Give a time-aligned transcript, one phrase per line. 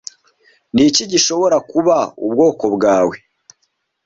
[0.73, 3.15] Niki gishobora kuba ubwoko bwawe